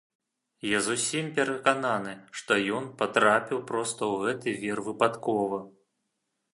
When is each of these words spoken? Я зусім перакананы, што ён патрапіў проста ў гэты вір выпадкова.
Я 0.69 0.79
зусім 0.87 1.25
перакананы, 1.35 2.15
што 2.41 2.59
ён 2.79 2.83
патрапіў 3.03 3.63
проста 3.71 4.01
ў 4.13 4.27
гэты 4.27 4.59
вір 4.65 4.87
выпадкова. 4.91 5.65